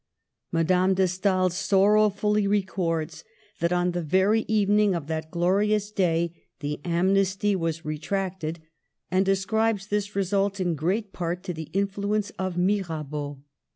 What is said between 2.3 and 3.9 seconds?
records that